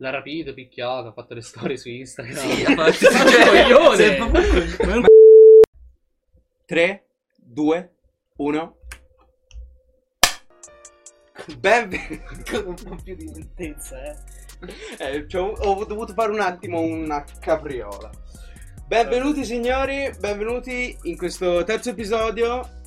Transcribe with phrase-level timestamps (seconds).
[0.00, 2.36] L'ha rapito, picchiato, ha fatto le storie su Instagram.
[2.36, 3.96] Sì, ha fatto coglione.
[3.96, 5.04] Sei proprio-
[6.66, 7.94] 3, 2,
[8.36, 8.76] 1.
[11.58, 12.22] Benvenuti.
[12.48, 14.16] Con un po' più di lentezza, eh.
[14.98, 18.10] Eh, cioè, ho dovuto fare un attimo una capriola.
[18.86, 22.77] Benvenuti signori, benvenuti in questo terzo episodio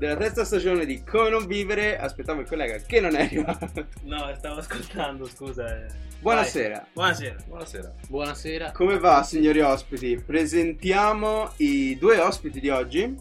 [0.00, 1.98] della terza stagione di Come non vivere.
[1.98, 3.86] Aspettavo il collega che non è arrivato.
[4.04, 5.66] No, stavo ascoltando, scusa.
[5.66, 5.86] eh.
[6.20, 6.86] Buonasera.
[6.94, 7.36] Buonasera.
[7.46, 7.92] Buonasera.
[8.08, 8.72] Buonasera.
[8.72, 10.16] Come va signori ospiti?
[10.24, 13.14] Presentiamo i due ospiti di oggi.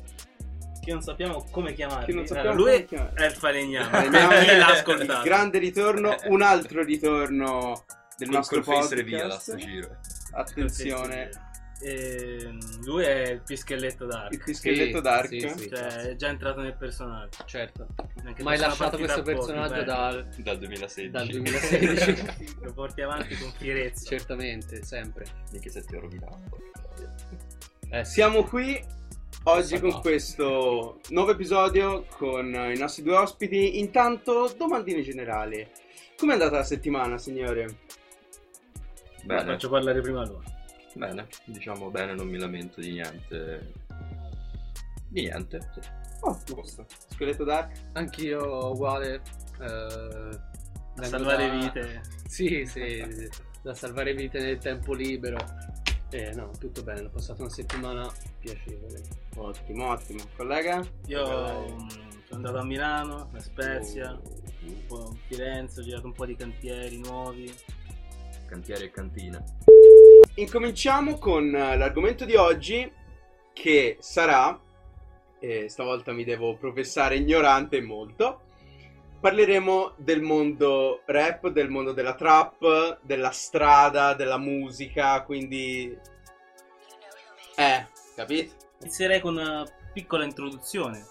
[0.81, 2.17] Che non sappiamo come chiamarli.
[2.29, 3.89] Allora, lui come è il falegname.
[3.89, 5.23] Falegname, l'ha il ascoltato?
[5.23, 7.83] Grande ritorno, un altro ritorno
[8.17, 8.93] del Col, nostro col podcast.
[8.93, 9.97] reveal a sto giro.
[10.31, 11.29] Attenzione,
[11.81, 14.35] E, lui è il pischelletto d'arte.
[14.35, 15.27] il pischelletto Sì, dark.
[15.29, 15.69] sì, sì.
[15.69, 17.43] Cioè, è già entrato nel personaggio.
[17.45, 17.87] Certo.
[18.25, 19.83] Anche Ma hai lasciato questo personaggio beh.
[19.85, 21.09] dal, Dal 2016.
[21.09, 22.57] dal 2016.
[22.61, 24.09] Lo porti avanti con fierezza.
[24.09, 25.25] Certamente, sempre.
[25.51, 26.57] Minchia se ti ho rovinato.
[27.91, 28.11] Eh, sì.
[28.13, 28.77] Siamo qui
[29.43, 33.79] oggi con questo nuovo episodio con i nostri due ospiti.
[33.79, 35.65] Intanto, domandine generali.
[36.17, 37.77] Com'è andata la settimana, signore?
[39.23, 40.43] Bene, Faccio parlare prima lui.
[40.97, 41.27] Bene.
[41.45, 43.73] Diciamo bene, non mi lamento di niente.
[45.07, 45.59] Di niente.
[45.73, 45.79] sì.
[46.21, 46.85] Oh, posto.
[47.07, 47.75] Scheletto dark?
[47.93, 49.21] Anch'io uguale.
[49.61, 50.41] eh, A
[50.95, 52.01] vengo salvare da- vite.
[52.27, 53.29] Sì, sì,
[53.61, 55.37] da salvare vite nel tempo libero.
[56.11, 59.01] Eh, no, tutto bene, ho passato una settimana piacevole.
[59.35, 60.23] Ottimo, ottimo.
[60.35, 60.83] Collega?
[61.05, 61.95] Io mm, sono
[62.31, 64.21] andato a Milano, a Spezia, Oh.
[64.65, 67.53] un po' a Firenze, ho girato un po' di cantieri nuovi.
[68.47, 69.43] Cantiere e cantina.
[70.35, 72.89] Incominciamo con eh, l'argomento di oggi
[73.51, 74.57] che sarà,
[75.39, 78.41] e stavolta mi devo professare ignorante molto,
[79.19, 85.97] parleremo del mondo rap, del mondo della trap, della strada, della musica, quindi...
[87.55, 88.53] Eh, capito?
[88.81, 91.05] Inizierei con una piccola introduzione.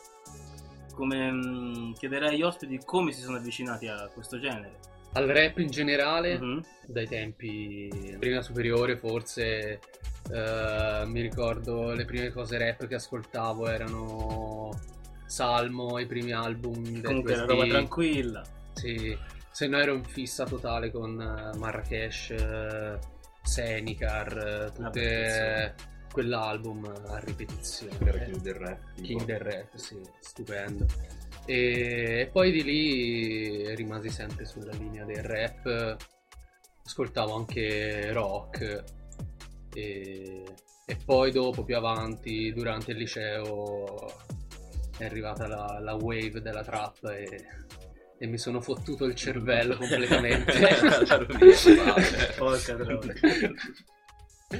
[0.94, 4.78] Come mm, chiederei agli ospiti come si sono avvicinati a questo genere.
[5.12, 6.64] Al rap in generale, Mhm.
[6.86, 9.80] dai tempi prima superiore forse
[10.30, 14.70] eh, mi ricordo le prime cose rap che ascoltavo erano
[15.26, 18.42] Salmo, i primi album del Comunque era roba tranquilla.
[18.74, 19.16] Sì,
[19.50, 22.98] se no ero in fissa totale con eh, Marrakesh, eh,
[23.42, 25.74] Senicar, eh, tutte
[26.12, 27.96] quell'album a ripetizione.
[28.04, 28.78] Era King del Rap.
[29.00, 30.86] King del Rap, sì, stupendo.
[31.50, 35.96] E, poi di lì rimasi sempre sulla linea del rap,
[36.84, 38.84] ascoltavo anche rock
[39.72, 40.44] e,
[40.84, 44.12] e poi dopo più avanti, durante il liceo,
[44.98, 47.46] è arrivata la, la wave della trap e,
[48.18, 50.52] e mi sono fottuto il cervello completamente.
[50.60, 51.94] La.
[52.36, 53.14] Porca troia.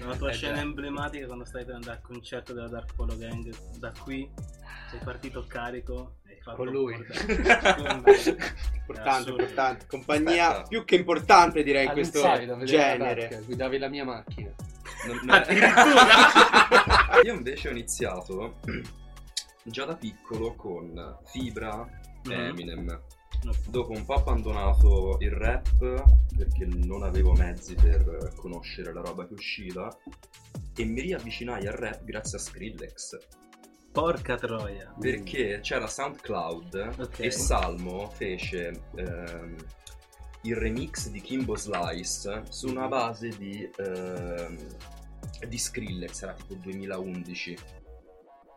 [0.02, 0.60] Una tua Eh, scena già.
[0.60, 3.50] emblematica quando stai per andare al concerto della Dark Polo Gang.
[3.78, 4.30] Da qui
[4.90, 6.17] sei partito carico.
[6.54, 6.94] Con lui.
[8.88, 9.86] Importante, importante.
[9.86, 10.68] Compagnia Aspetta.
[10.68, 13.28] più che importante direi in questo la genere.
[13.28, 14.50] barca, guidavi la mia macchina.
[15.06, 17.20] Non- non- Addirittura!
[17.24, 18.56] Io invece ho iniziato
[19.64, 21.86] già da piccolo con Fibra
[22.24, 22.44] e Mhm.
[22.46, 23.00] Eminem.
[23.68, 25.78] Dopo un po' abbandonato il rap
[26.36, 29.88] perché non avevo mezzi per conoscere la roba che usciva
[30.74, 33.16] e mi riavvicinai al rap grazie a Skrillex
[33.98, 34.94] Porca troia.
[34.98, 37.18] perché c'era SoundCloud Ok.
[37.20, 39.56] e Salmo fece ehm,
[40.42, 44.56] il remix di Kimbo Slice su una base di, ehm,
[45.48, 47.56] di Skrillex, era tipo 2011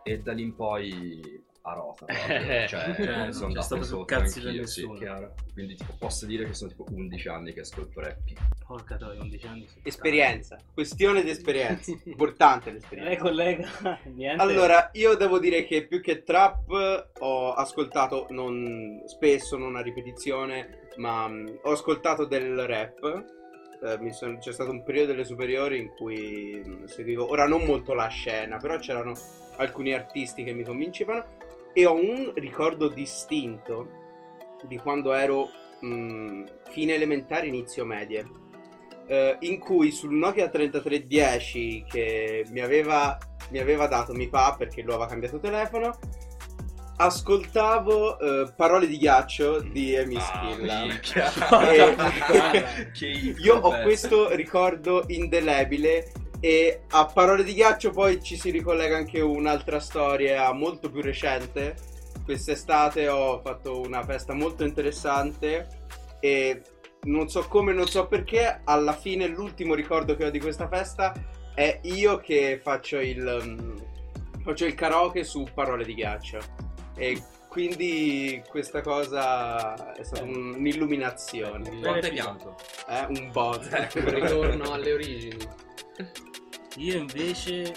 [0.04, 2.36] e da lì in poi a rota proprio.
[2.36, 4.98] Eh, cioè, cioè, non sono andato stato su sotto cazzi per anch'io, sì, nessuno.
[5.00, 5.34] chiaro.
[5.54, 8.18] quindi tipo, posso dire che sono tipo 11 anni che ascolto rap
[8.66, 9.68] Porca troia, 11 anni.
[9.84, 11.92] Esperienza, questione di esperienza.
[12.06, 13.22] Importante Lei l'esperienza.
[13.22, 13.70] collega
[14.16, 14.42] niente.
[14.42, 20.88] Allora, io devo dire che più che trap ho ascoltato, non spesso, non a ripetizione,
[20.98, 23.26] ma mh, ho ascoltato del rap.
[23.84, 27.64] Eh, mi son- c'è stato un periodo delle superiori in cui mh, seguivo, ora non
[27.66, 29.14] molto la scena, però c'erano
[29.58, 31.26] alcuni artisti che mi convincevano
[31.74, 34.00] e ho un ricordo distinto
[34.68, 38.26] di quando ero mh, fine elementare, inizio medie,
[39.08, 43.18] eh, in cui sul Nokia 3310 che mi aveva
[43.50, 45.98] mi aveva dato mi pa perché lui aveva cambiato telefono.
[46.98, 50.86] Ascoltavo eh, Parole di ghiaccio di Amy Ah, Schilla.
[50.86, 51.32] minchia.
[51.72, 58.98] E- Io ho questo ricordo indelebile e a Parole di ghiaccio poi ci si ricollega
[58.98, 61.76] anche un'altra storia molto più recente.
[62.26, 65.68] Quest'estate ho fatto una festa molto interessante
[66.20, 66.62] e
[67.04, 71.14] non so come, non so perché, alla fine l'ultimo ricordo che ho di questa festa
[71.54, 73.78] è io che faccio il, mm,
[74.44, 76.40] faccio il karaoke su parole di ghiaccio.
[76.96, 80.28] E quindi questa cosa è stata Eh.
[80.28, 81.70] un'illuminazione.
[81.70, 82.14] Hai figo.
[82.14, 82.56] pianto?
[82.88, 83.90] Eh, un bot.
[83.96, 85.38] un ritorno alle origini.
[86.78, 87.76] Io invece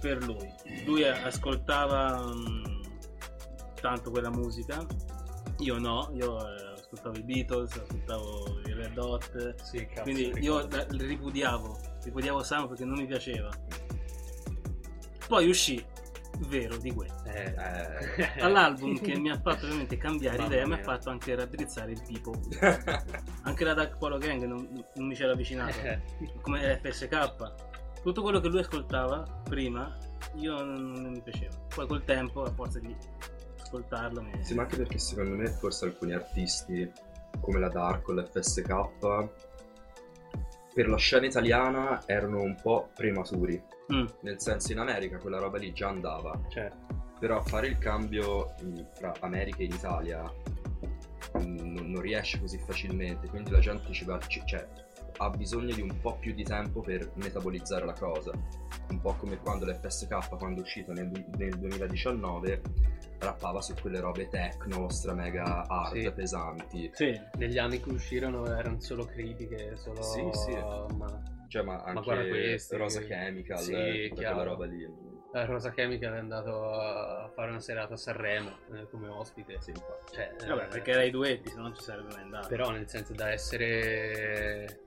[0.00, 0.52] per lui.
[0.84, 2.82] Lui ascoltava mm,
[3.80, 4.84] tanto quella musica.
[5.58, 9.62] Io no, io eh, ascoltavo i Beatles, ascoltavo i Red Hot.
[9.62, 13.50] Sì, cazzo, Quindi io li ripudiavo, ripudiavo Sam perché non mi piaceva.
[15.28, 15.84] Poi uscì
[16.48, 17.10] Vero di Gwen.
[17.26, 17.54] Eh,
[18.16, 20.84] Eh, All'album che mi ha fatto veramente cambiare Mamma idea, mi ha mia.
[20.84, 22.32] fatto anche raddrizzare il tipo.
[23.44, 25.78] Anche la Dark Polo Gang non, non mi c'era avvicinato.
[25.82, 26.00] Eh,
[26.40, 27.70] come FSK.
[28.02, 29.96] Tutto quello che lui ascoltava prima,
[30.34, 31.54] io non, non mi piaceva.
[31.72, 32.94] Poi col tempo, a forza di
[33.60, 34.32] ascoltarlo, mi...
[34.42, 36.90] Sì, ma anche perché secondo me forse alcuni artisti
[37.40, 39.28] come la Dark o l'FSK
[40.74, 43.62] per la scena italiana erano un po' prematuri.
[43.92, 47.14] Mm, Nel senso in America quella roba lì già andava, certo.
[47.18, 48.54] però fare il cambio
[48.94, 50.22] tra America e Italia
[51.38, 54.66] mm, non, non riesce così facilmente, quindi la gente ci va, ci- cioè,
[55.18, 58.32] ha bisogno di un po' più di tempo per metabolizzare la cosa.
[58.88, 62.60] Un po' come quando l'FSK, quando è uscito nel, nel 2019,
[63.18, 66.10] rappava su quelle robe techno, stra mega hard, Sì.
[66.12, 66.90] pesanti.
[66.94, 70.02] Sì, Negli anni che uscirono erano solo critiche, solo...
[70.02, 70.52] Sì, sì.
[70.96, 71.22] Ma
[71.52, 73.72] Cioè, ma anche guarda questi, Rosa che- Chemical, sì,
[74.08, 74.34] tutta chiaro.
[74.36, 74.88] quella roba lì.
[75.32, 79.60] la Rosa Chemical è andato a fare una serata a Sanremo eh, come ospite.
[79.60, 80.14] Sì, infatti.
[80.14, 82.48] Cioè, vabbè, eh, perché era i duetti, se no non ci sarebbe mai andato.
[82.48, 84.80] Però nel senso da essere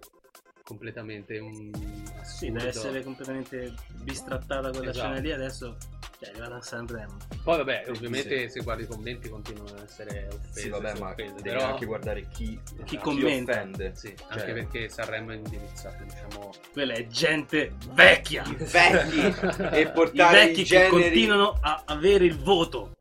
[0.63, 2.23] completamente un assurdo.
[2.23, 5.07] Sì, deve essere completamente bistrattata quella Esatto.
[5.07, 5.77] scena lì, adesso
[6.19, 7.17] cioè, arrivata a Sanremo.
[7.43, 10.59] Poi vabbè, Sì, ovviamente se guardi i commenti continuano ad essere offese.
[10.61, 13.51] Sì, vabbè, ma offese, devi però anche guardare chi, Chi commenta.
[13.53, 13.91] offende.
[13.95, 18.43] sì, Cioè- anche perché Sanremo è indirizzato, diciamo Quella è gente vecchia!
[18.57, 19.19] Vecchi
[19.75, 22.91] e I portare i, vecchi che generi continuano a avere il voto.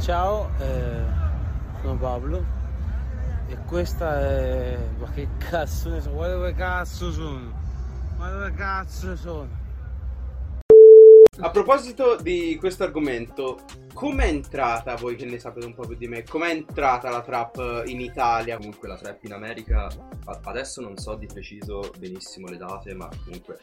[0.00, 1.02] Ciao, eh,
[1.82, 2.44] sono Pablo
[3.48, 4.76] e questa è...
[4.98, 7.52] ma che cazzo ne so, guarda dove cazzo sono,
[8.16, 9.64] guarda dove cazzo sono.
[11.38, 13.62] A proposito di questo argomento,
[13.92, 17.82] com'è entrata, voi che ne sapete un po' più di me, com'è entrata la trap
[17.84, 18.56] in Italia?
[18.56, 19.86] Comunque la trap in America,
[20.44, 23.58] adesso non so di preciso benissimo le date, ma comunque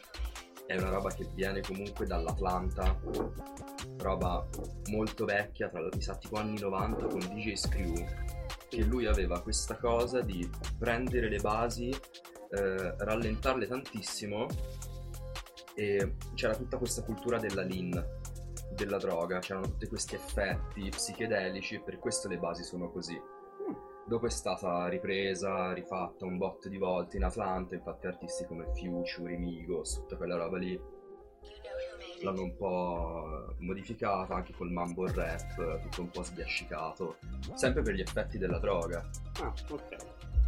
[0.66, 2.96] è una roba che viene comunque dall'Atlanta,
[3.98, 4.46] roba
[4.90, 8.06] molto vecchia, tra sa tipo anni 90 con DJ Screw,
[8.68, 10.48] che lui aveva questa cosa di
[10.78, 14.46] prendere le basi, eh, rallentarle tantissimo
[15.74, 18.02] e c'era tutta questa cultura della lean,
[18.74, 23.20] della droga, c'erano tutti questi effetti psichedelici e per questo le basi sono così.
[24.06, 29.36] Dopo è stata ripresa, rifatta un botto di volte in Atlanta, infatti artisti come Future,
[29.36, 30.78] Migos, tutta quella roba lì
[32.22, 37.16] l'hanno un po' modificata anche col mambo rap, tutto un po' sbiascicato,
[37.54, 39.04] sempre per gli effetti della droga.
[39.42, 39.96] Ah, ok.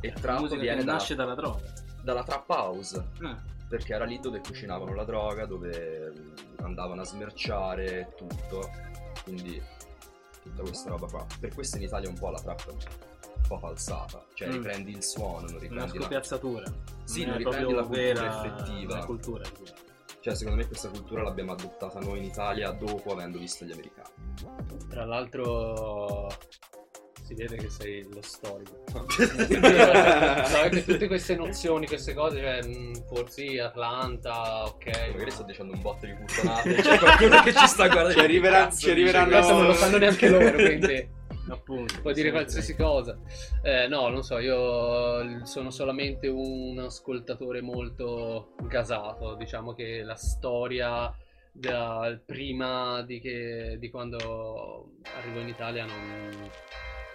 [0.01, 1.73] E trap musica viene che da- nasce dalla droga.
[2.03, 6.13] dalla trap house, Ah, perché era lì dove cucinavano la droga, dove
[6.63, 8.71] andavano a smerciare tutto,
[9.25, 9.61] quindi
[10.43, 11.27] tutta questa roba qua.
[11.41, 12.79] Per questo in Italia un po' la trap è un
[13.49, 14.53] po' falsata, cioè Mm.
[14.53, 16.05] riprendi il suono, non riprendi la...
[16.05, 16.65] scopiazzatura.
[17.05, 18.97] Sì, non non è riprendi la cultura vera effettiva.
[18.99, 19.45] la cultura.
[20.21, 24.09] Cioè secondo me questa cultura l'abbiamo adottata noi in Italia dopo avendo visto gli americani.
[24.89, 26.29] Tra l'altro
[27.27, 28.85] si vede che sei lo storico.
[29.09, 29.27] Cioè,
[30.67, 35.09] Avete tutte queste nozioni, queste cose, cioè mh, Forzi, Atlanta, ok.
[35.13, 38.29] Magari sto dicendo un botto di puttanate, c'è qualcuno che ci sta guardando.
[38.29, 41.09] Ci cazzo ci arriveranno- Questo non lo sanno neanche loro, quindi
[41.49, 42.01] Appunto.
[42.01, 42.77] puoi dire qualsiasi sì.
[42.77, 43.19] cosa.
[43.63, 49.35] Eh, no, non so, io sono solamente un ascoltatore molto gasato.
[49.35, 51.13] Diciamo che la storia
[51.53, 56.51] da prima di, che, di quando arrivo in Italia non,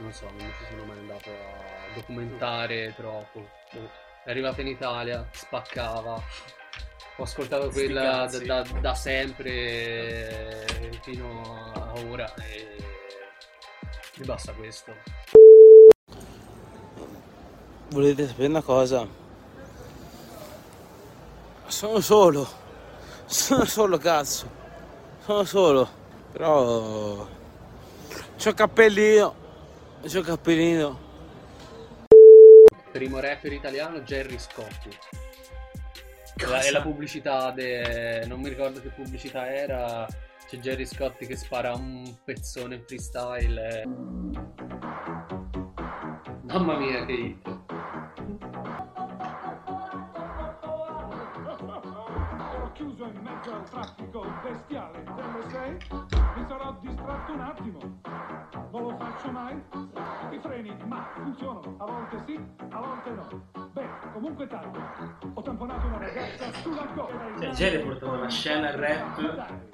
[0.02, 3.48] non so, non mi ci sono mai andato a documentare troppo.
[4.24, 6.22] È arrivata in Italia, spaccava.
[7.18, 10.66] Ho ascoltato Sti quella da, da- da sempre
[11.02, 12.78] fino a ora e,
[14.18, 14.94] e basta questo.
[17.90, 19.06] Volete sapere una cosa?
[21.68, 22.48] Sono solo,
[23.26, 24.50] sono solo cazzo,
[25.24, 25.90] sono solo,
[26.32, 27.28] però
[28.38, 29.36] c'ho il cappellino,
[30.08, 31.00] c'ho il cappellino.
[32.92, 34.90] Primo rapper italiano Jerry Scotti.
[36.36, 38.24] E la, e la pubblicità de...
[38.26, 40.08] non mi ricordo che pubblicità era.
[40.48, 43.82] C'è Jerry Scotti che spara un pezzone freestyle.
[43.82, 43.88] e-
[46.44, 47.60] Mamma mia che hit.
[52.74, 55.78] Chiuso in mezzo al traffico bestiale delle sei.
[56.36, 57.91] Mi sarò distratto un attimo.
[61.42, 61.76] Funzionano.
[61.78, 63.70] A volte sì, a volte no.
[63.74, 64.80] Beh, comunque tanto.
[65.34, 67.40] Ho tamponato una ragazza sulla coda.
[67.40, 69.18] Cioè, Jerry portato la scena rap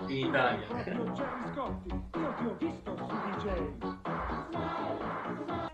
[0.07, 0.65] in Italia.
[0.65, 1.89] Proprio Jerry Scotti.
[1.89, 3.95] Io ti ho visto su DJ.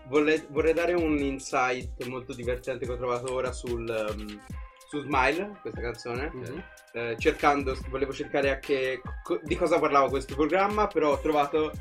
[0.06, 4.40] Vorrei, vorrei dare un insight molto divertente che ho trovato ora sul, um,
[4.88, 6.30] su Smile, questa canzone.
[6.32, 6.62] Mhm.
[6.92, 11.72] Eh, cercando, volevo cercare anche co- di cosa parlava questo programma, però ho trovato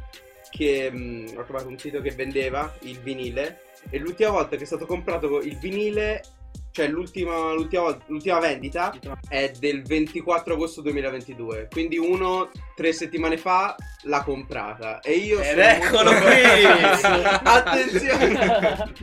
[0.56, 4.66] che mm, ho trovato un sito che vendeva il vinile e l'ultima volta che è
[4.68, 6.24] stato comprato il vinile,
[6.72, 8.94] cioè l'ultima, l'ultima, l'ultima vendita
[9.28, 15.50] è del 24 agosto 2022, quindi uno tre settimane fa l'ha comprata e io Ed
[15.50, 16.42] sono eccolo molto- qui!
[17.44, 18.94] Attenzione!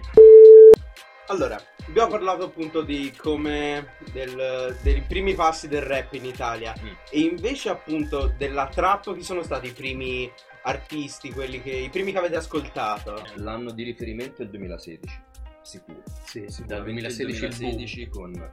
[1.29, 6.87] Allora, abbiamo parlato appunto di come del- dei primi passi del rap in Italia Mm.
[7.11, 10.31] e invece appunto della trap chi sono stati i primi
[10.63, 13.23] artisti, quelli che i primi che avete ascoltato?
[13.37, 15.23] L'anno di riferimento è il 2016,
[15.63, 16.03] sicuro.
[16.25, 17.59] Sì, sì, Dal dal 2016 il boom.
[17.71, 18.51] 2016 con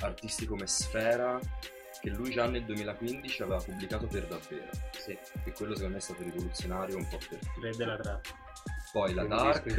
[0.00, 1.38] artisti come Sfera,
[2.00, 4.70] che lui già nel 2015 aveva pubblicato per davvero.
[4.92, 5.16] Sì.
[5.44, 7.60] E quello secondo me è stato rivoluzionario un po' per tutti.
[7.60, 8.26] Re della trap.
[8.92, 9.76] Poi la Dark,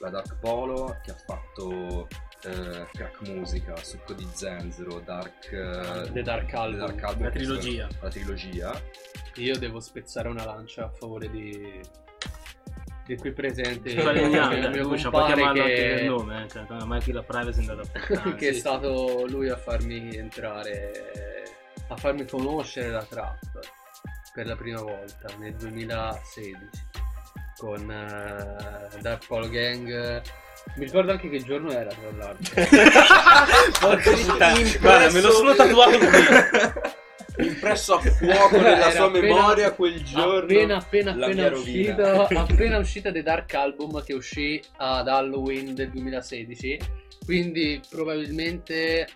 [0.00, 2.08] la Dark Polo che ha fatto
[2.44, 6.78] eh, Crack Musica, Succo di Zenzero, Dark, eh, The Dark Album.
[6.86, 7.86] The Dark Album, La trilogia.
[7.90, 8.82] sono- La trilogia.
[9.36, 11.80] Io devo spezzare una lancia a favore di,
[13.06, 13.90] di qui presente.
[13.98, 17.64] Falegname, il mio compare che, per nome, eh, cioè, non è mai che la privacy
[17.64, 18.34] è andata a puttane.
[18.36, 21.44] che è Sì, stato lui a farmi entrare,
[21.88, 23.38] a farmi conoscere la trap
[24.34, 26.56] per la prima volta nel 2016
[27.56, 30.22] con eh, Dark Polo Gang.
[30.76, 32.54] Mi ricordo anche che giorno era tra l'altro.
[33.80, 34.58] Porca puttana.
[34.80, 37.44] Guarda, me lo sono tatuato qui.
[37.46, 40.36] Impresso a fuoco nella Era sua appena- memoria quel giorno.
[40.38, 46.78] Appena appena appena uscito, appena uscita The Dark Album che uscì ad Halloween del 2016.
[47.24, 49.06] Quindi probabilmente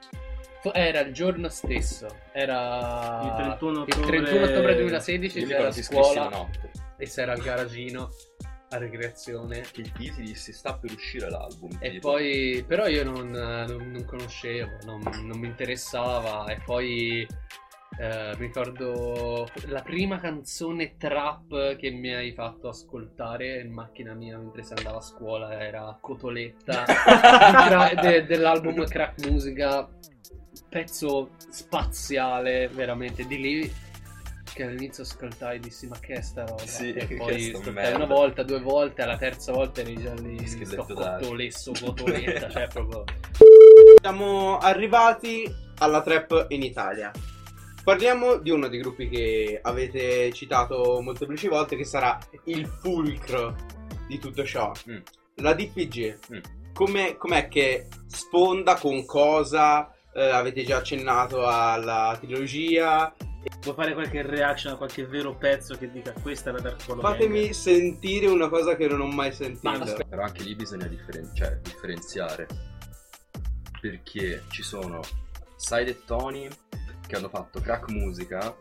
[0.72, 2.06] era il giorno stesso.
[2.32, 6.10] Era Il 31 il ottobre- 31 ottobre 2016 Io mi c'era ricordo ti scrissi la
[6.12, 6.70] scuola notte.
[6.96, 8.10] e si era al garagino
[8.71, 9.62] a ricreazione.
[9.73, 11.76] Che io ti dissi sta per uscire l'album.
[11.80, 16.47] E poi, però io non, non- non conoscevo, non, non mi interessava.
[16.47, 17.26] E poi
[17.99, 24.37] eh, mi ricordo la prima canzone trap che mi hai fatto ascoltare in macchina mia
[24.37, 29.88] mentre si andava a scuola era Cotoletta Cra- de- dell'album Crack Musica.
[30.68, 33.25] Pezzo spaziale, veramente.
[33.26, 33.73] Di lì
[34.54, 36.64] che all'inizio ascoltai e dissi ma che è sta roba?
[36.64, 40.46] Sì, e che poi ascoltai una volta, due volte, alla terza volta eri già lì
[40.46, 43.04] sto cotolesso, cotoletta, cioè proprio...
[44.00, 47.11] Siamo arrivati alla trap in Italia.
[47.82, 53.54] Parliamo di uno dei gruppi che avete citato molteplici volte, che sarà il fulcro
[54.06, 54.73] di tutto ciò.
[54.88, 54.99] Mm.
[55.37, 56.18] La DPG.
[56.32, 56.38] Mm.
[56.73, 59.92] Come, com'è che sponda con cosa?
[60.14, 63.14] Eh, avete già accennato alla trilogia.
[63.62, 67.00] Vuoi fare qualche reaction a qualche vero pezzo che dica questa è la Dark Polo
[67.00, 67.52] Fatemi Gang"?
[67.52, 69.70] sentire una cosa che non ho mai sentito.
[69.70, 70.04] Ma aspetta.
[70.04, 72.46] Però anche lì bisogna differen- cioè, differenziare.
[73.80, 75.00] Perché ci sono
[75.56, 76.48] Side e Tony
[77.06, 78.54] che hanno fatto Crack Musica,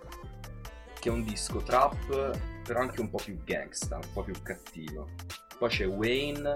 [0.99, 5.09] che è un disco trap, però anche un po' più gangsta, un po' più cattivo.
[5.57, 6.53] Poi c'è Wayne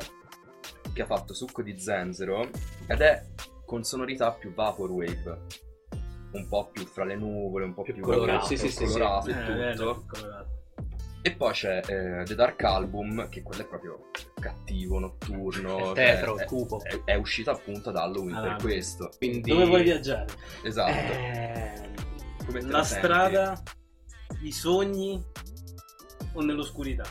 [0.94, 2.50] che ha fatto Succo di Zenzero
[2.88, 3.26] ed è
[3.66, 5.66] con sonorità più vaporwave.
[6.32, 9.30] Un po' più fra le nuvole, un po' Più più, colorato, sì, sì, sì, colorato
[9.30, 10.06] Eh, e bello, tutto.
[10.20, 10.56] colorato.
[11.22, 15.92] E poi c'è eh, The Dark Album, che quello è proprio cattivo, notturno.
[15.92, 16.82] È tetro, cioè, cupo.
[16.84, 18.62] è, è uscito appunto da Halloween Ah, per vabbè.
[18.62, 19.10] questo.
[19.18, 19.50] Quindi...
[19.52, 20.26] Dove vuoi viaggiare?
[20.64, 20.92] Esatto.
[20.92, 21.74] Eh,
[22.68, 23.04] La senti?
[23.06, 23.62] strada,
[24.44, 25.22] i sogni
[26.34, 27.04] o nell'oscurità?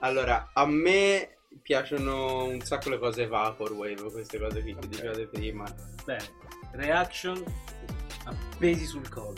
[0.00, 5.64] Allora, a me piacciono un sacco le cose vaporwave, queste cose qui che dicevate prima.
[6.04, 6.24] Bene,
[6.72, 7.42] reaction
[8.26, 9.34] appesi sul collo.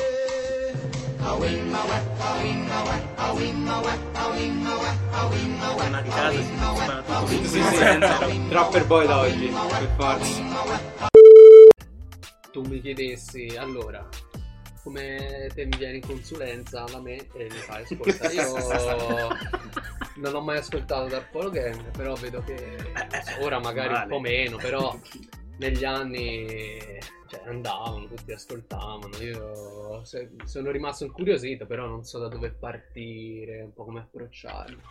[5.87, 8.47] Una casa si spara tutto Sì, sì, sì.
[8.49, 11.12] Trapper boy da oggi, per forza.
[12.53, 14.07] Tu mi chiedessi allora
[14.83, 18.29] come te mi vieni in consulenza da me e mi fai ascolta.
[18.31, 18.53] Io
[20.21, 22.77] non ho mai ascoltato Dark Polo Gang, però vedo che
[23.39, 24.93] ora magari un po' meno, però
[25.57, 26.77] negli anni
[27.27, 29.17] cioè, andavano, tutti ascoltavano.
[29.21, 34.81] Io se- sono rimasto incuriosito, però non so da dove partire, un po' come approcciarmi.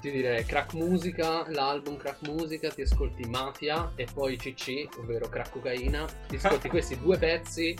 [0.00, 5.50] Ti direi crack musica, l'album crack musica, ti ascolti Mafia e poi CC, ovvero crack
[5.50, 7.76] cocaina, ti ascolti questi due pezzi,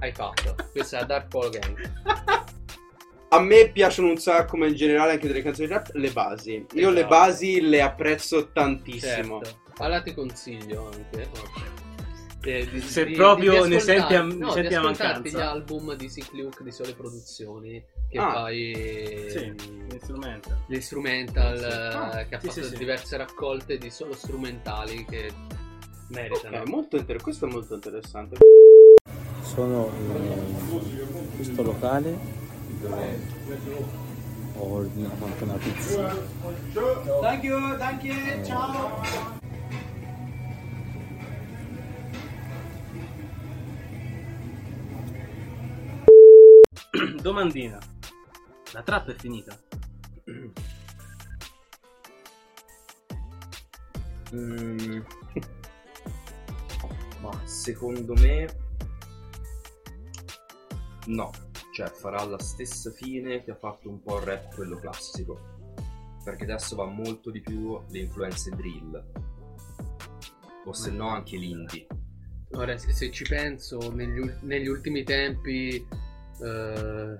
[0.00, 0.54] hai fatto.
[0.72, 1.92] Questa è Dark Polo Gang.
[3.28, 6.66] A me piacciono un sacco, ma in generale anche delle canzoni rap, le basi.
[6.74, 7.14] Io le Esatto.
[7.14, 9.40] basi le apprezzo tantissimo.
[9.42, 9.82] Certo.
[9.82, 11.30] Allora ti consiglio anche.
[12.44, 15.38] Eh, di- Se di- proprio di ne senti a- no, senti di a mancanza.
[15.38, 18.32] gli album di Sick Luke di Sole Produzioni che Ah.
[18.32, 20.50] fai Sì, mm, l'instrumento.
[20.66, 21.64] gli instrumental Sì.
[21.64, 22.76] eh, Ah, che ha sì, fatto sì, sì.
[22.76, 25.30] diverse raccolte di solo strumentali che
[26.08, 26.58] meritano.
[26.58, 28.36] Ok, molto inter- questo è molto interessante.
[29.42, 32.18] Sono in questo locale
[32.80, 33.18] dove
[34.58, 36.16] ho ordinato anche una pizza.
[37.20, 39.40] Thank you, thank you, ciao.
[47.22, 47.78] Domandina.
[48.72, 49.56] La trap è finita?
[54.34, 55.00] Mm.
[57.20, 58.48] Ma secondo me
[61.06, 61.30] no,
[61.72, 65.38] cioè farà la stessa fine che ha fatto un po' il rap quello classico.
[66.24, 69.12] Perché adesso va molto di più le influenze drill.
[70.64, 71.86] O se no anche l'indie.
[72.54, 75.86] Ora, se, se ci penso, negli, negli ultimi tempi,
[76.40, 77.16] eh,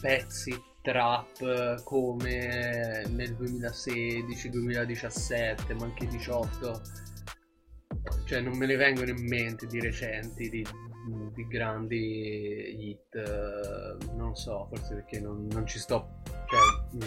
[0.00, 6.80] pezzi trap eh, come nel 2016-2017, ma anche 18,
[8.24, 10.64] cioè non me ne vengono in mente di recenti, di,
[11.34, 16.22] di grandi hit, eh, non so, forse perché non, non ci sto,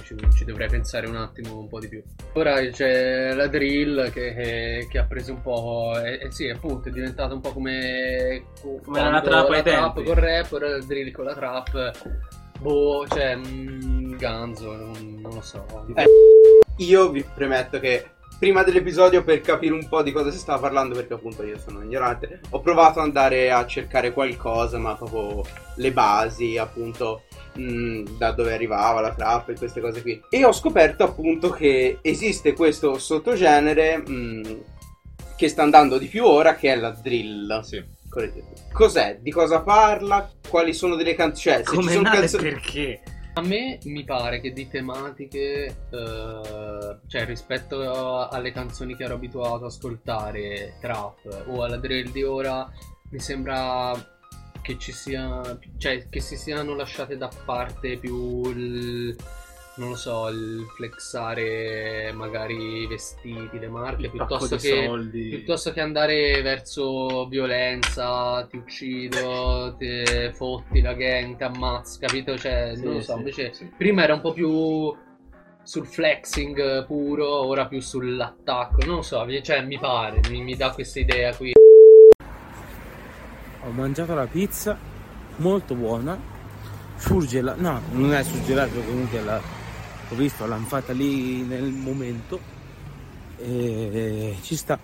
[0.04, 2.04] ci, ci dovrei pensare un attimo un po' di più.
[2.34, 5.94] Ora c'è la drill che, che- che ha preso un po'.
[6.04, 8.44] Eh, eh sì, appunto, è diventata un po' come.
[8.62, 10.04] Come la trap ai trap tempi.
[10.10, 11.92] con rap, ora la drill con la trap.
[12.60, 15.66] Boh, cioè, mm, ganzo, non, non lo so.
[15.96, 16.06] Eh,
[16.78, 18.06] Io vi premetto che
[18.38, 21.84] prima dell'episodio, per capire un po' di cosa si stava parlando, perché appunto io sono
[21.84, 25.44] ignorante, ho provato ad andare a cercare qualcosa, ma proprio
[25.76, 30.22] le basi, appunto, mh, da dove arrivava la trap e queste cose qui.
[30.30, 34.64] E ho scoperto appunto che esiste questo sottogenere mh,
[35.38, 37.62] che sta andando di più ora, che è la drill.
[37.62, 37.84] Sì.
[38.74, 39.20] Cos'è?
[39.22, 40.30] Di cosa parla?
[40.50, 41.56] Quali sono delle canzoni?
[41.56, 42.44] Cioè, se ci Come sono canzoni...
[42.44, 43.02] perché?
[43.34, 49.56] A me mi pare che di tematiche, eh, cioè rispetto alle canzoni che ero abituato
[49.56, 52.70] ad ascoltare, trap o alla drill di ora,
[53.10, 53.94] mi sembra
[54.62, 59.16] che ci sia, cioè che si siano lasciate da parte più il,
[59.76, 65.28] non lo so, il flexare magari i vestiti, le marche, piuttosto che soldi.
[65.30, 70.04] Piuttosto che andare verso violenza, ti uccido, ti
[70.34, 72.38] fotti la gang, ti ammazzo, capito?
[72.38, 73.72] Cioè, Sì, non lo so, sì, invece sì.
[73.78, 74.94] prima era un po' più
[75.64, 80.56] sul flexing puro, ora più sull'attacco, non lo so, mi- cioè mi pare, mi, mi
[80.56, 81.54] dà questa idea qui.
[83.64, 84.78] Ho mangiato la pizza,
[85.38, 86.20] molto buona,
[86.98, 89.40] surgelata, no, non è surgelata comunque la,
[90.12, 92.40] ho visto, l'hanno fatta lì nel momento
[93.38, 94.80] e ci sta.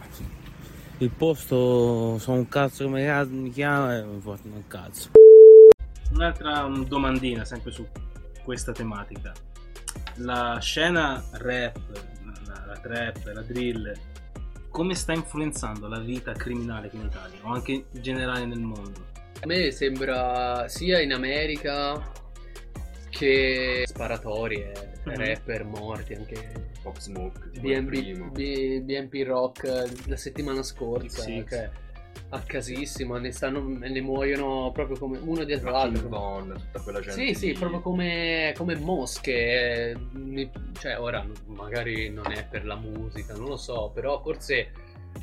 [0.99, 5.11] Il posto, so un cazzo come mi chiama e mi portano un cazzo.
[6.13, 7.85] Un'altra domandina sempre su
[8.43, 9.33] questa tematica.
[10.15, 11.77] La scena rap,
[12.45, 13.93] la, la trap, la drill,
[14.69, 19.05] come sta influenzando la vita criminale qui in Italia o anche in generale nel mondo?
[19.41, 22.01] A me sembra sia in America
[23.17, 24.71] che sparatorie,
[25.05, 25.15] Mhm.
[25.15, 28.29] rapper morti, anche Pop Smoke, BNB.
[28.31, 29.63] B- BNP Rock
[30.07, 31.43] la settimana scorsa Sì.
[31.47, 31.85] che
[32.29, 37.21] a casissimo ne, stanno, ne muoiono proprio come uno dietro l'altro Von, tutta quella gente
[37.27, 37.53] sì sì lì.
[37.53, 40.49] proprio come, come mosche eh,
[40.79, 44.71] cioè ora magari non è per la musica non lo so però forse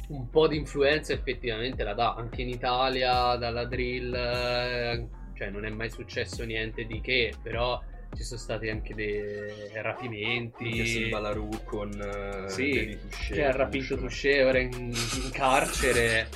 [0.08, 5.64] un po' di influenza effettivamente la dà anche in Italia dalla drill eh, cioè non
[5.64, 7.82] è mai successo niente di che però
[8.14, 13.96] ci sono stati anche dei rapimenti Anche sul Balaroo con eh, Sì, che ha rapito.
[13.96, 16.28] Touché ora in, in carcere.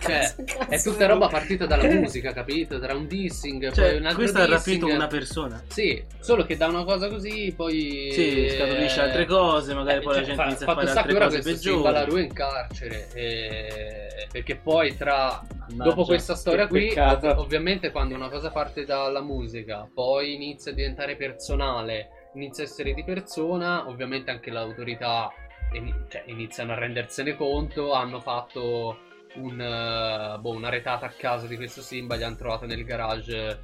[0.00, 0.34] Cioè,
[0.68, 2.78] è tutta roba partita dalla musica, capito?
[2.80, 4.94] Tra un dissing, poi Cioè, un altro questo ha rapito dissing.
[4.94, 5.62] una persona.
[5.68, 8.10] Sì, solo che da una cosa così poi...
[8.12, 11.16] Sì, scaturisce altre cose, magari poi la cioè, gente fa- inizia a fare altre che
[11.16, 11.82] ora cose questo peggiori.
[11.82, 17.90] va la in carcere e- perché poi tra Mannaggia, dopo questa storia qui ov- ovviamente
[17.90, 23.04] quando una cosa parte dalla musica poi inizia a diventare personale inizia a essere di
[23.04, 25.30] persona ovviamente anche l'autorità
[25.74, 28.98] ini- cioè, iniziano a rendersene conto hanno fatto
[29.34, 33.60] un, eh, boh, una retata a casa di questo Simba gli hanno trovato nel garage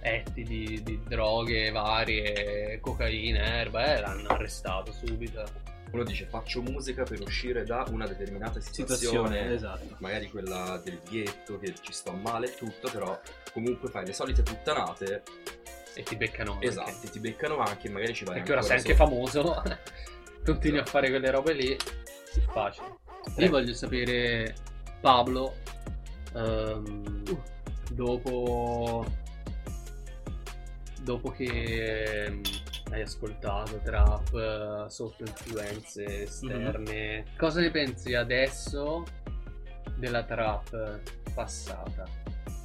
[0.00, 5.44] etti di, di droghe varie cocaina erba e l'hanno arrestato subito
[5.90, 9.96] Uno dice faccio musica per uscire da una determinata Situazione, situazione, esatto.
[9.98, 13.18] magari quella del ghetto, che ci sto male e tutto, però
[13.52, 15.22] comunque fai le solite puttanate,
[15.94, 16.66] e ti beccano anche.
[16.66, 19.06] esatti, ti beccano anche e magari ci vai Perché ora sei anche sopra.
[19.06, 19.62] famoso,
[20.44, 22.96] continui a fare quelle robe lì, è facile.
[23.38, 24.54] Io voglio sapere,
[25.00, 25.54] Pablo,
[26.34, 27.22] ehm,
[27.92, 29.04] dopo,
[31.02, 32.40] dopo che ehm,
[32.90, 39.04] hai ascoltato trap eh, sotto influenze esterne, cosa ne pensi adesso
[39.96, 41.00] della trap
[41.34, 42.06] passata?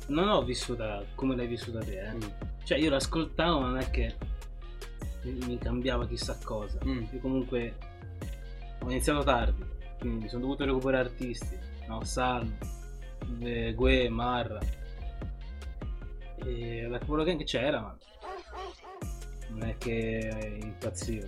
[0.07, 2.13] Non ho vissuta come l'hai vissuta te, eh.
[2.13, 2.21] Mm.
[2.63, 4.15] Cioè, io l'ascoltavo, ma non è che
[5.23, 6.79] mi, mi cambiava chissà cosa.
[6.85, 7.03] Mm.
[7.11, 7.75] Io comunque
[8.79, 9.63] ho iniziato tardi,
[9.99, 11.57] quindi mi sono dovuto recuperare artisti.
[13.39, 14.59] Eh, Gue, Marra.
[16.45, 17.97] E la Capolo Gang c'era, ma
[19.49, 21.27] non è che impazzivo.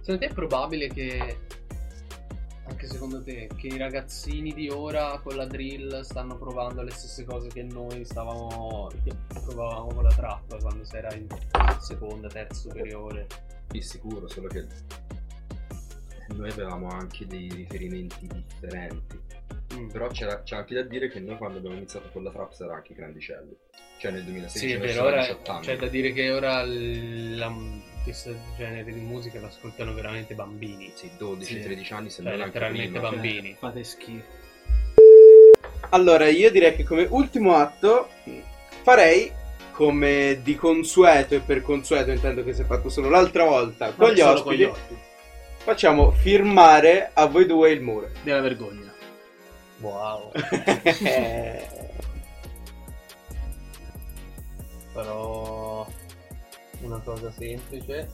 [0.00, 1.38] Secondo te è probabile che,
[2.64, 7.24] anche secondo te, che i ragazzini di ora con la drill stanno provando le stesse
[7.24, 11.26] cose che noi stavamo, che provavamo con la trappa quando si era in
[11.78, 13.26] seconda, terza superiore?
[13.70, 14.66] Sì, sicuro, solo che
[16.34, 19.20] noi avevamo anche dei riferimenti differenti.
[19.74, 19.88] Mm.
[19.90, 22.74] Però c'era, c'è anche da dire che noi quando abbiamo iniziato con la trap era
[22.74, 23.56] anche grandicelli.
[23.98, 25.64] Cioè nel 2016 Sì, vero, ora 18 anni.
[25.64, 27.54] c'è da dire che ora la-
[28.02, 30.90] questo genere di musica l'ascoltano veramente bambini.
[30.94, 31.92] Sì, 12-13 Sì.
[31.92, 33.10] anni se Cioè, non anche letteralmente prima.
[33.10, 33.48] bambini.
[33.50, 34.40] Cioè, fate schifo.
[35.90, 38.08] Allora, io direi che come ultimo atto
[38.82, 39.30] farei
[39.72, 44.10] come di consueto, e per consueto intendo che si è fatto solo l'altra volta con
[44.12, 45.00] gli solo con ospiti, gli ospiti.
[45.58, 48.10] facciamo firmare a voi due il muro.
[48.22, 48.91] Della vergogna.
[49.82, 50.30] Wow.
[54.92, 55.86] Però
[56.82, 58.08] una cosa semplice.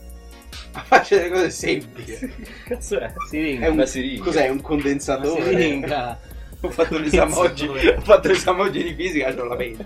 [0.71, 2.35] Faccio delle cose semplici.
[2.65, 3.13] Cazzo è?
[3.29, 4.23] Si È un, Una siringa.
[4.25, 4.49] cos'è?
[4.49, 5.55] Un condensatore?
[5.55, 6.19] ringa.
[6.61, 7.67] Ho fatto l'esame oggi.
[7.67, 9.85] Ho fatto l'esame oggi di fisica, non la vedo.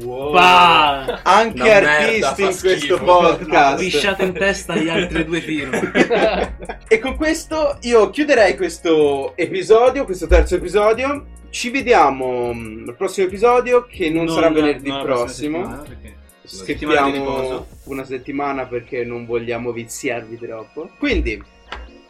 [0.00, 1.18] Wow.
[1.22, 3.04] Anche Una merda, artisti fa in questo schifo.
[3.04, 3.82] podcast.
[3.82, 6.56] Lisciate in testa gli altri due firme.
[6.88, 11.26] E con questo io chiuderei questo episodio, questo terzo episodio.
[11.50, 16.00] Ci vediamo mm, al prossimo episodio che non, sarà venerdì non prossima prossimo.
[16.44, 17.66] settimana, riposo.
[17.84, 20.90] una settimana perché non vogliamo viziarvi troppo.
[20.98, 21.42] Quindi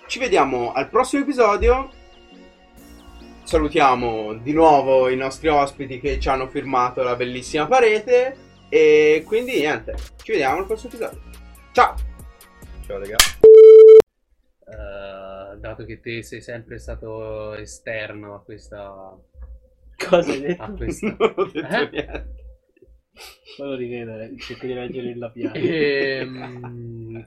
[0.07, 1.91] ci vediamo al prossimo episodio.
[3.45, 8.51] Salutiamo di nuovo i nostri ospiti che ci hanno firmato la bellissima parete.
[8.69, 11.21] E quindi niente, ci vediamo al prossimo episodio.
[11.73, 11.95] Ciao!
[12.87, 13.17] Ciao raga.
[14.65, 19.15] Eh, dato che te sei sempre stato esterno a questa.
[20.09, 20.63] Cosa hai detto?
[20.63, 21.07] A questa.
[21.19, 21.89] non ho detto Eh?
[21.91, 22.35] niente.
[23.59, 25.61] Poi lo rivedo, eh, cerco di leggere il labiale.
[25.61, 27.21] Ehm,